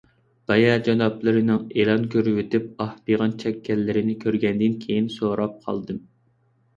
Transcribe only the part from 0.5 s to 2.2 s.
بايا جانابلىرىنىڭ ئېلان